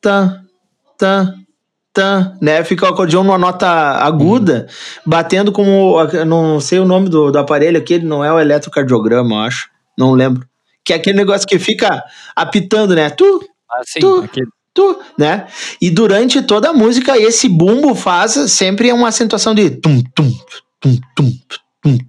[0.00, 0.42] tan,
[0.98, 1.43] tan,
[1.94, 2.62] tan, né?
[2.64, 4.66] Fica o acordeão numa nota aguda,
[5.06, 9.40] batendo como, não sei o nome do, do aparelho aquele, não é o eletrocardiograma, eu
[9.42, 10.46] acho, não lembro.
[10.84, 12.02] Que é aquele negócio que fica
[12.36, 13.08] apitando, né?
[13.08, 13.40] Tu,
[13.72, 15.46] Ah, sim, tu- aquele- tu, né?
[15.80, 20.30] E durante toda a música, esse bumbo faz sempre uma acentuação de tum, tum,
[20.80, 21.58] tum, tum, tum,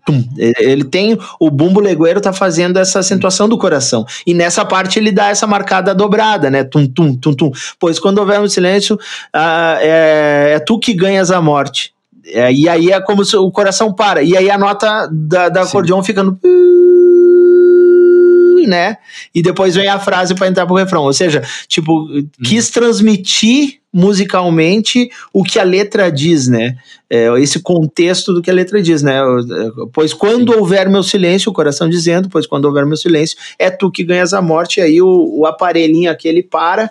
[0.06, 0.24] tum.
[0.38, 4.06] Ele- Ele tem, o bumbo legueiro tá fazendo essa acentuação do coração.
[4.26, 6.64] E nessa parte ele dá essa marcada dobrada, né?
[6.64, 7.52] Tum, tum, tum, tum.
[7.80, 8.98] Pois quando houver um silêncio,
[9.34, 11.94] ah, é, é tu que ganhas a morte.
[12.28, 14.24] É, e aí é como se o coração para.
[14.24, 15.70] E aí a nota da, da Sim.
[15.70, 16.38] acordeão fica no
[18.68, 18.98] né?
[19.34, 21.04] E depois vem a frase para entrar pro refrão.
[21.04, 22.08] Ou seja, tipo,
[22.44, 26.76] quis transmitir musicalmente o que a letra diz, né?
[27.10, 29.22] É, esse contexto do que a letra diz, né?
[29.94, 30.60] Pois quando Sim.
[30.60, 34.34] houver meu silêncio, o coração dizendo, pois quando houver meu silêncio, é tu que ganhas
[34.34, 36.90] a morte, e aí o, o aparelhinho aquele para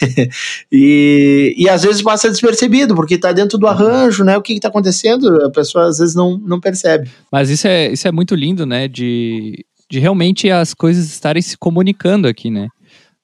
[0.72, 4.36] e, e às vezes passa despercebido, porque tá dentro do arranjo, né?
[4.36, 7.08] O que, que tá acontecendo, a pessoa às vezes não, não percebe.
[7.30, 8.88] Mas isso é, isso é muito lindo, né?
[8.88, 12.66] De, de realmente as coisas estarem se comunicando aqui, né?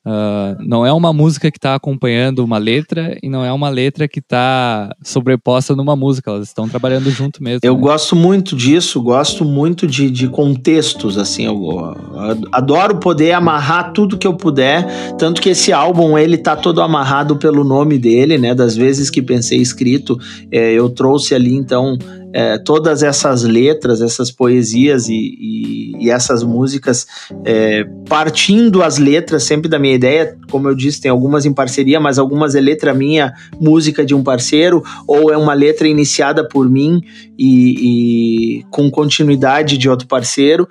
[0.09, 4.09] Uh, não é uma música que está acompanhando uma letra e não é uma letra
[4.09, 7.61] que está sobreposta numa música, elas estão trabalhando junto mesmo.
[7.62, 7.81] Eu né?
[7.81, 14.16] gosto muito disso, gosto muito de, de contextos, assim, eu, eu, adoro poder amarrar tudo
[14.16, 14.87] que eu puder,
[15.18, 19.21] tanto que esse álbum, ele tá todo amarrado pelo nome dele, né, das vezes que
[19.21, 20.18] pensei escrito,
[20.51, 21.99] é, eu trouxe ali, então,
[22.38, 27.05] é, todas essas letras, essas poesias e, e, e essas músicas,
[27.44, 31.98] é, partindo as letras sempre da minha ideia, como eu disse, tem algumas em parceria,
[31.98, 36.70] mas algumas é letra minha, música de um parceiro, ou é uma letra iniciada por
[36.70, 37.01] mim
[37.37, 40.68] e, e com continuidade de outro parceiro.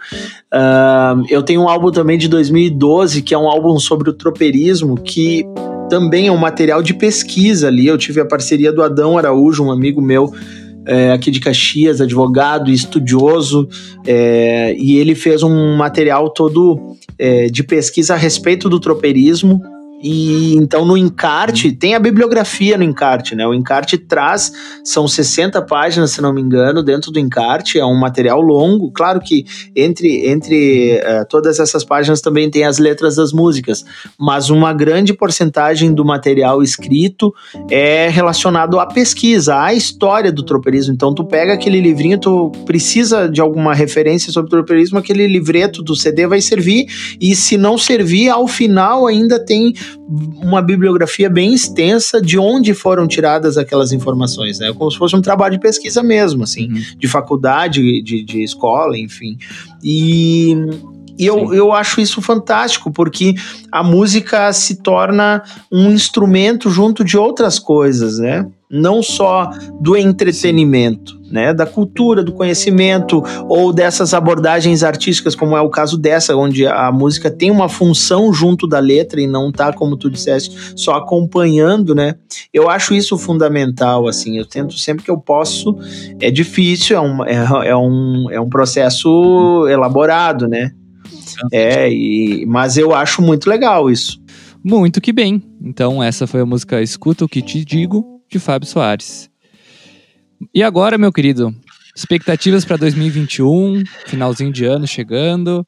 [0.54, 4.96] Uh, eu tenho um álbum também de 2012, que é um álbum sobre o tropeirismo,
[4.96, 5.46] que
[5.90, 7.88] também é um material de pesquisa ali.
[7.88, 10.32] Eu tive a parceria do Adão Araújo, um amigo meu
[10.88, 13.68] é, aqui de Caxias, advogado e estudioso,
[14.06, 19.62] é, e ele fez um material todo é, de pesquisa a respeito do tropeirismo
[20.00, 23.48] e então no encarte, tem a bibliografia no encarte, né?
[23.48, 24.52] O encarte traz,
[24.84, 28.92] são 60 páginas, se não me engano, dentro do encarte, é um material longo.
[28.92, 33.84] Claro que entre, entre uh, todas essas páginas também tem as letras das músicas,
[34.20, 37.34] mas uma grande porcentagem do material escrito
[37.70, 40.94] é relacionado à pesquisa, à história do tropeirismo.
[40.94, 45.96] Então tu pega aquele livrinho, tu precisa de alguma referência sobre tropeirismo, aquele livreto do
[45.96, 46.86] CD vai servir,
[47.20, 49.74] e se não servir, ao final ainda tem
[50.08, 54.74] uma bibliografia bem extensa de onde foram tiradas aquelas informações, né?
[54.74, 56.82] Como se fosse um trabalho de pesquisa mesmo, assim, uhum.
[56.98, 59.38] de faculdade, de, de escola, enfim.
[59.84, 60.56] E
[61.20, 63.34] e eu, eu acho isso fantástico, porque
[63.72, 68.48] a música se torna um instrumento junto de outras coisas, né?
[68.70, 69.50] Não só
[69.80, 71.54] do entretenimento, né?
[71.54, 76.92] Da cultura, do conhecimento, ou dessas abordagens artísticas, como é o caso dessa, onde a
[76.92, 81.96] música tem uma função junto da letra e não tá, como tu disseste, só acompanhando,
[81.96, 82.16] né?
[82.54, 84.38] Eu acho isso fundamental, assim.
[84.38, 85.78] Eu tento sempre que eu posso.
[86.20, 90.72] É difícil, é um, é, é um, é um processo elaborado, né?
[91.52, 94.20] É, e, mas eu acho muito legal isso.
[94.64, 95.42] Muito que bem.
[95.62, 99.30] Então, essa foi a música Escuta o que te digo, de Fábio Soares.
[100.54, 101.54] E agora, meu querido,
[101.96, 105.66] expectativas para 2021, finalzinho de ano chegando.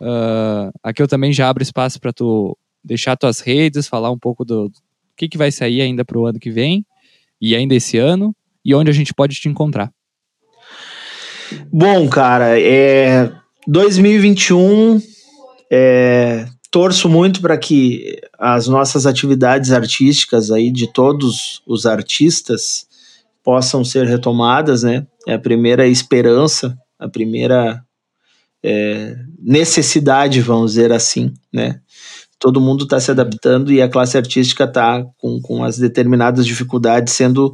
[0.00, 4.44] Uh, aqui eu também já abro espaço para tu deixar tuas redes, falar um pouco
[4.44, 4.78] do, do
[5.16, 6.84] que, que vai sair ainda para o ano que vem
[7.40, 9.90] e ainda esse ano e onde a gente pode te encontrar.
[11.72, 13.32] Bom, cara, é,
[13.66, 15.00] 2021,
[15.70, 22.88] é, torço muito para que as nossas atividades artísticas aí de todos os artistas
[23.44, 25.06] possam ser retomadas, né?
[25.24, 27.80] É a primeira esperança, a primeira
[28.60, 31.78] é, necessidade, vamos dizer assim, né?
[32.40, 37.14] Todo mundo está se adaptando e a classe artística está com, com as determinadas dificuldades
[37.14, 37.52] sendo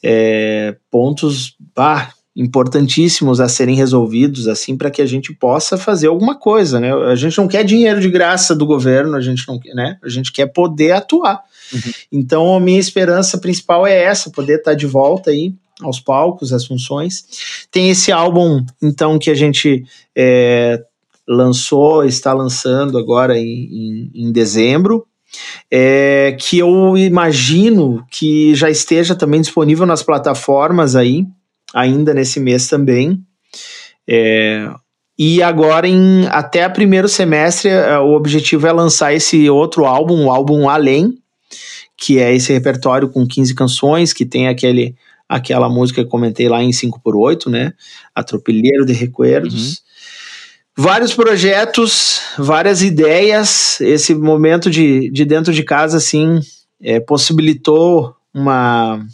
[0.00, 6.34] é, pontos bah, importantíssimos a serem resolvidos assim para que a gente possa fazer alguma
[6.34, 6.92] coisa, né?
[6.92, 9.98] A gente não quer dinheiro de graça do governo, a gente não, né?
[10.02, 11.42] A gente quer poder atuar.
[11.72, 11.92] Uhum.
[12.10, 16.52] Então a minha esperança principal é essa, poder estar tá de volta aí aos palcos,
[16.52, 17.24] às funções.
[17.70, 19.84] Tem esse álbum então que a gente
[20.16, 20.82] é,
[21.28, 25.06] lançou, está lançando agora em, em, em dezembro,
[25.70, 31.26] é, que eu imagino que já esteja também disponível nas plataformas aí
[31.74, 33.22] ainda nesse mês também.
[34.08, 34.68] É,
[35.18, 40.24] e agora, em até o primeiro semestre, é, o objetivo é lançar esse outro álbum,
[40.24, 41.18] o álbum Além,
[41.96, 44.96] que é esse repertório com 15 canções, que tem aquele,
[45.28, 47.72] aquela música que comentei lá em 5x8, né?
[48.14, 49.68] Atropelheiro de Recuerdos.
[49.68, 49.74] Uhum.
[50.78, 53.80] Vários projetos, várias ideias.
[53.80, 56.40] Esse momento de, de dentro de casa, assim,
[56.82, 59.06] é, possibilitou uma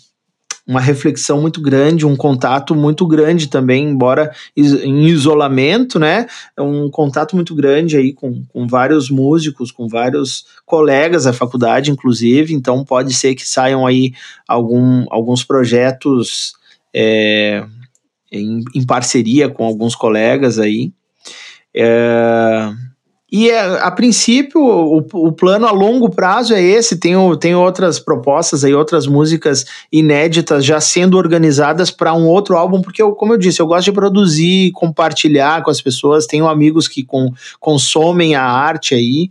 [0.68, 6.26] uma reflexão muito grande, um contato muito grande também, embora em isolamento, né?
[6.58, 12.52] Um contato muito grande aí com, com vários músicos, com vários colegas da faculdade, inclusive.
[12.52, 14.12] Então pode ser que saiam aí
[14.46, 16.52] algum, alguns projetos
[16.94, 17.64] é,
[18.30, 20.92] em, em, parceria com alguns colegas aí.
[21.74, 22.70] É,
[23.30, 26.96] e é, a princípio, o, o, plano a longo prazo é esse.
[26.96, 32.80] Tem, tem outras propostas aí, outras músicas inéditas já sendo organizadas para um outro álbum,
[32.80, 36.26] porque, eu, como eu disse, eu gosto de produzir, compartilhar com as pessoas.
[36.26, 39.30] Tenho amigos que com, consomem a arte aí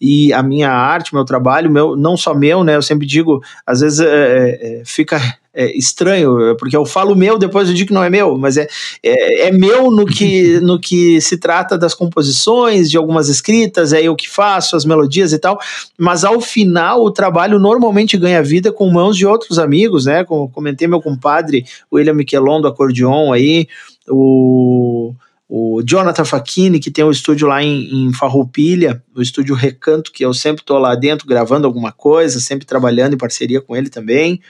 [0.00, 2.76] e a minha arte, meu trabalho, meu, não só meu, né?
[2.76, 5.20] Eu sempre digo, às vezes é, é, fica
[5.54, 8.66] é, estranho, porque eu falo meu, depois eu digo que não é meu, mas é,
[9.02, 14.02] é, é, meu no que, no que se trata das composições, de algumas escritas, é
[14.02, 15.58] eu que faço, as melodias e tal,
[15.98, 20.24] mas ao final o trabalho normalmente ganha vida com mãos de outros amigos, né?
[20.24, 23.68] Como comentei meu compadre, William Miquelon do acordeon aí,
[24.08, 25.14] o
[25.54, 30.24] o Jonathan Facchini, que tem um estúdio lá em, em Farroupilha, o estúdio Recanto, que
[30.24, 34.40] eu sempre estou lá dentro gravando alguma coisa, sempre trabalhando em parceria com ele também.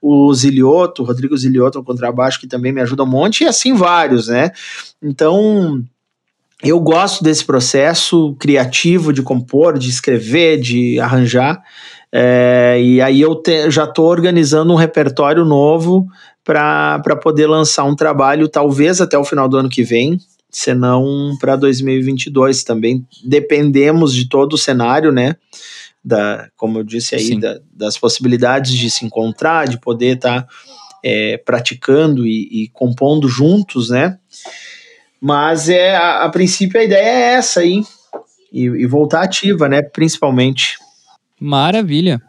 [0.00, 3.74] O Zilioto, o Rodrigo Zilioto no contrabaixo, que também me ajuda um monte, e assim
[3.74, 4.52] vários, né?
[5.02, 5.82] Então,
[6.62, 11.60] eu gosto desse processo criativo de compor, de escrever, de arranjar.
[12.12, 16.06] É, e aí eu te, já estou organizando um repertório novo
[16.44, 20.20] para poder lançar um trabalho, talvez até o final do ano que vem,
[20.52, 23.06] senão para 2022 também.
[23.24, 25.36] Dependemos de todo o cenário, né?
[26.04, 30.48] Da, como eu disse aí, da, das possibilidades de se encontrar, de poder estar tá,
[31.02, 34.18] é, praticando e, e, compondo juntos, né?
[35.20, 37.82] Mas é a, a, princípio a ideia é essa aí.
[38.52, 39.80] E, e voltar ativa, né?
[39.80, 40.76] Principalmente.
[41.40, 42.20] Maravilha.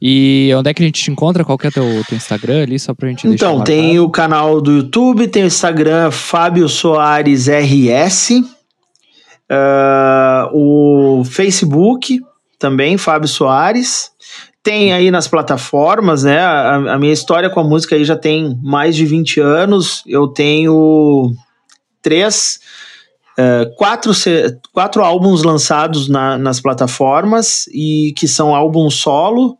[0.00, 1.44] E onde é que a gente te encontra?
[1.44, 4.60] Qual que é o teu, teu Instagram ali, só pra gente Então, tem o canal
[4.60, 8.30] do YouTube, tem o Instagram Fábio Soares RS,
[9.50, 12.20] uh, o Facebook
[12.58, 14.12] também, Fábio Soares.
[14.62, 16.38] Tem aí nas plataformas, né?
[16.38, 20.04] A, a, minha história com a música aí já tem mais de 20 anos.
[20.06, 21.32] Eu tenho
[22.00, 22.60] três,
[23.36, 24.12] uh, quatro,
[24.72, 29.58] quatro álbuns lançados na, nas plataformas e que são álbum solo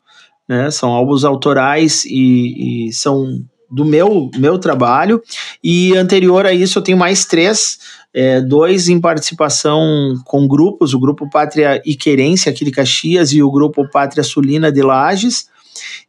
[0.49, 0.71] né?
[0.71, 5.23] São álbuns autorais e, e são do meu, meu trabalho.
[5.63, 7.79] E anterior a isso, eu tenho mais três,
[8.15, 13.43] é, dois em participação com grupos, o grupo Pátria e Querência aqui de Caxias e
[13.43, 15.49] o grupo Pátria Sulina de Lages,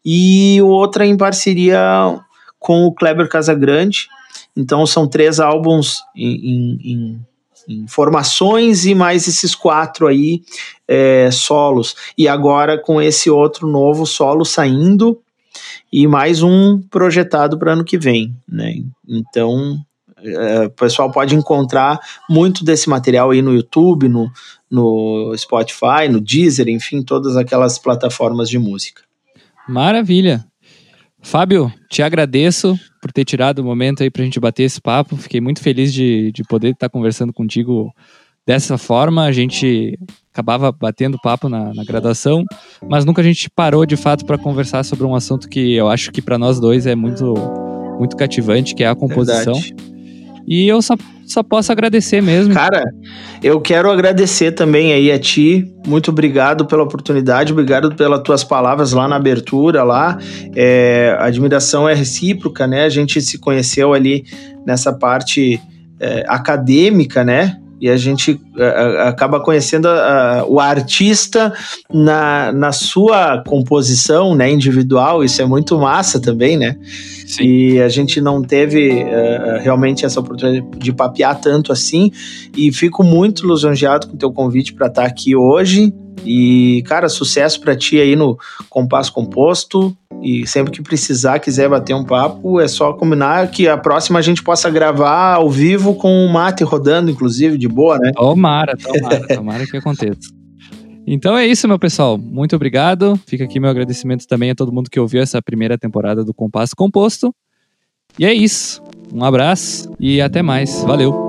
[0.04, 1.80] e outra em parceria
[2.58, 4.08] com o Kleber Casagrande.
[4.56, 7.20] Então são três álbuns em, em,
[7.68, 10.42] em formações e mais esses quatro aí
[10.90, 11.96] é, solos.
[12.18, 15.20] E agora com esse outro novo solo saindo
[15.94, 18.82] e mais um projetado para ano que vem, né?
[19.08, 19.78] Então
[20.18, 24.32] é, o pessoal pode encontrar muito desse material aí no YouTube, no,
[24.70, 29.04] no Spotify, no Deezer, enfim, todas aquelas plataformas de música.
[29.68, 30.44] Maravilha.
[31.22, 35.18] Fábio, te agradeço por ter tirado o momento aí para a gente bater esse papo.
[35.18, 37.94] Fiquei muito feliz de, de poder estar conversando contigo
[38.46, 39.24] dessa forma.
[39.24, 39.98] A gente
[40.34, 42.44] acabava batendo papo na, na graduação,
[42.88, 46.12] mas nunca a gente parou de fato para conversar sobre um assunto que eu acho
[46.12, 47.34] que para nós dois é muito,
[48.00, 49.54] muito cativante, que é a composição.
[49.54, 50.00] Verdade.
[50.50, 50.96] E eu só,
[51.28, 52.56] só posso agradecer mesmo.
[52.56, 52.84] Cara,
[53.44, 55.72] eu quero agradecer também aí a ti.
[55.86, 60.18] Muito obrigado pela oportunidade, obrigado pelas tuas palavras lá na abertura lá.
[60.56, 62.86] É, a admiração é recíproca, né?
[62.86, 64.26] A gente se conheceu ali
[64.66, 65.62] nessa parte
[66.00, 67.60] é, acadêmica, né?
[67.80, 69.88] E a gente uh, acaba conhecendo
[70.48, 71.54] o artista
[71.92, 76.76] na, na sua composição né, individual, isso é muito massa também, né?
[77.26, 77.44] Sim.
[77.44, 82.12] E a gente não teve uh, realmente essa oportunidade de papear tanto assim,
[82.56, 85.94] e fico muito lisonjeado com o teu convite para estar aqui hoje.
[86.26, 88.38] E, cara, sucesso para ti aí no
[88.70, 89.96] Compasso Composto.
[90.22, 94.22] E sempre que precisar, quiser bater um papo, é só combinar que a próxima a
[94.22, 98.12] gente possa gravar ao vivo com o mate rodando, inclusive, de boa, né?
[98.14, 100.40] Tomara, tomara, tomara que aconteça.
[101.08, 102.18] Então é isso, meu pessoal.
[102.18, 103.20] Muito obrigado.
[103.26, 106.76] Fica aqui meu agradecimento também a todo mundo que ouviu essa primeira temporada do Compasso
[106.76, 107.34] Composto.
[108.18, 108.84] E é isso.
[109.12, 110.84] Um abraço e até mais.
[110.84, 111.29] Valeu.